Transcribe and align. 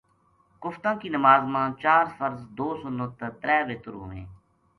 کفتاں 0.61 0.95
کی 1.01 1.09
نماز 1.15 1.41
ما 1.53 1.63
چار 1.81 2.05
فرض، 2.17 2.39
دو 2.57 2.67
سنت 2.83 3.11
تے 3.19 3.27
ترے 3.41 3.57
وتر 3.67 3.93
ہوویں۔ 3.99 4.25